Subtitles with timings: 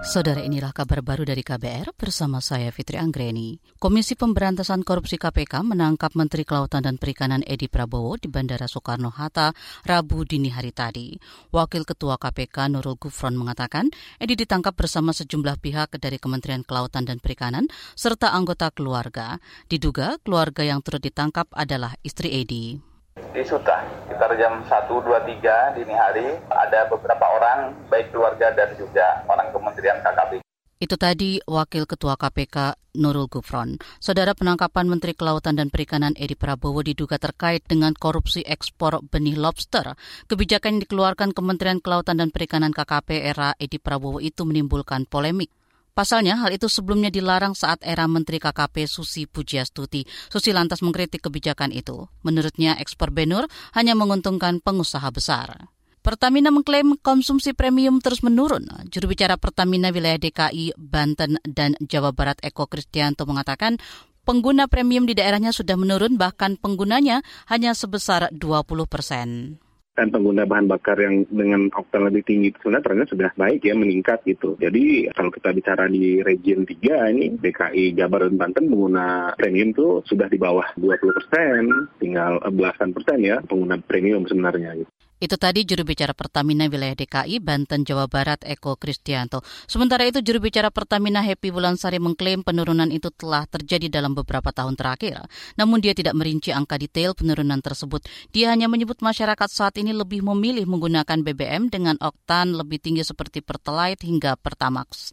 [0.00, 3.60] Saudara inilah kabar baru dari KBR bersama saya Fitri Anggreni.
[3.76, 9.52] Komisi Pemberantasan Korupsi KPK menangkap Menteri Kelautan dan Perikanan Edi Prabowo di Bandara Soekarno-Hatta
[9.84, 11.18] Rabu dini hari tadi.
[11.52, 17.20] Wakil Ketua KPK Nurul Gufron mengatakan Edi ditangkap bersama sejumlah pihak dari Kementerian Kelautan dan
[17.20, 19.36] Perikanan serta anggota keluarga.
[19.68, 22.89] Diduga keluarga yang turut ditangkap adalah istri Edi
[23.30, 28.74] di Suta sekitar jam 1, 2, 3 dini hari ada beberapa orang baik keluarga dan
[28.74, 30.42] juga orang Kementerian KKP.
[30.80, 33.76] Itu tadi Wakil Ketua KPK Nurul Gufron.
[34.00, 39.92] Saudara penangkapan Menteri Kelautan dan Perikanan Edi Prabowo diduga terkait dengan korupsi ekspor benih lobster.
[40.24, 45.52] Kebijakan yang dikeluarkan Kementerian Kelautan dan Perikanan KKP era Edi Prabowo itu menimbulkan polemik.
[45.90, 50.06] Pasalnya, hal itu sebelumnya dilarang saat era Menteri KKP Susi Pujiastuti.
[50.30, 52.06] Susi lantas mengkritik kebijakan itu.
[52.22, 55.70] Menurutnya, ekspor benur hanya menguntungkan pengusaha besar.
[56.00, 58.64] Pertamina mengklaim konsumsi premium terus menurun.
[58.88, 63.76] Juru bicara Pertamina wilayah DKI, Banten, dan Jawa Barat Eko Kristianto mengatakan
[64.24, 67.20] pengguna premium di daerahnya sudah menurun bahkan penggunanya
[67.52, 69.60] hanya sebesar 20 persen
[69.94, 73.74] dan pengguna bahan bakar yang dengan oktan lebih tinggi itu sebenarnya trennya sudah baik ya
[73.74, 74.54] meningkat gitu.
[74.56, 80.00] Jadi kalau kita bicara di region 3 ini DKI Jabar dan Banten pengguna premium tuh
[80.06, 81.62] sudah di bawah 20 persen,
[81.98, 84.92] tinggal belasan persen ya pengguna premium sebenarnya gitu.
[85.20, 89.44] Itu tadi juru bicara Pertamina wilayah DKI Banten Jawa Barat Eko Kristianto.
[89.68, 94.80] Sementara itu juru bicara Pertamina Happy Wulansari mengklaim penurunan itu telah terjadi dalam beberapa tahun
[94.80, 95.28] terakhir.
[95.60, 98.00] Namun dia tidak merinci angka detail penurunan tersebut.
[98.32, 103.44] Dia hanya menyebut masyarakat saat ini lebih memilih menggunakan BBM dengan oktan lebih tinggi seperti
[103.44, 105.12] Pertalite hingga Pertamax.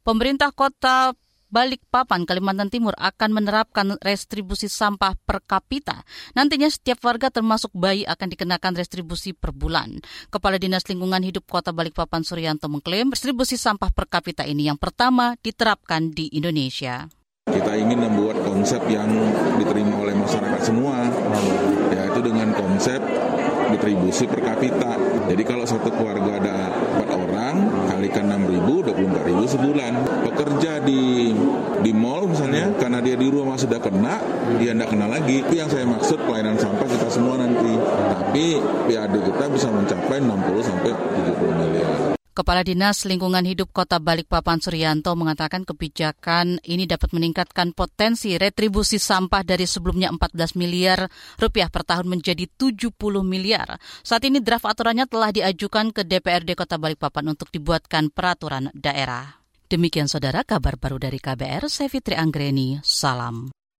[0.00, 1.12] Pemerintah kota
[1.56, 6.04] Balikpapan, Kalimantan Timur akan menerapkan restribusi sampah per kapita.
[6.36, 9.96] Nantinya setiap warga termasuk bayi akan dikenakan restribusi per bulan.
[10.28, 15.32] Kepala Dinas Lingkungan Hidup Kota Balikpapan Suryanto mengklaim restribusi sampah per kapita ini yang pertama
[15.40, 17.08] diterapkan di Indonesia.
[17.48, 19.08] Kita ingin membuat konsep yang
[19.56, 21.08] diterima oleh masyarakat semua,
[21.88, 23.00] yaitu dengan konsep
[23.70, 24.98] distribusi per kapita.
[25.26, 27.54] Jadi kalau satu keluarga ada empat orang,
[27.90, 29.92] kalikan 6 ribu, 24 ribu sebulan.
[30.26, 31.34] Pekerja di
[31.86, 34.18] di mall misalnya, karena dia di rumah sudah kena,
[34.58, 35.46] dia tidak kena lagi.
[35.46, 37.78] Itu yang saya maksud pelayanan sampah kita semua nanti.
[38.10, 38.58] Tapi
[38.90, 42.18] PAD kita bisa mencapai 60 sampai 70 miliar.
[42.36, 49.40] Kepala Dinas Lingkungan Hidup Kota Balikpapan Suryanto mengatakan kebijakan ini dapat meningkatkan potensi retribusi sampah
[49.40, 51.08] dari sebelumnya 14 miliar
[51.40, 52.92] rupiah per tahun menjadi 70
[53.24, 53.80] miliar.
[54.04, 59.45] Saat ini draft aturannya telah diajukan ke DPRD Kota Balikpapan untuk dibuatkan peraturan daerah.
[59.66, 63.55] Demikian saudara kabar baru dari KBR, saya Fitri Anggreni, salam.